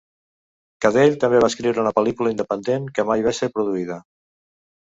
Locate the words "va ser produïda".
3.29-4.01